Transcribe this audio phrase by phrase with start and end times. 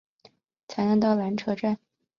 [0.67, 1.77] 才能到缆车站